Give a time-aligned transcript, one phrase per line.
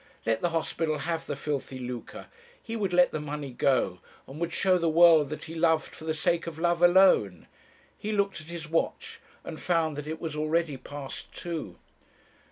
[0.25, 2.25] Let the hospital have the filthy lucre!
[2.63, 6.05] He would let the money go, and would show the world that he loved for
[6.05, 7.45] the sake of love alone!
[7.99, 11.77] He looked at his watch, and found that it was already past two.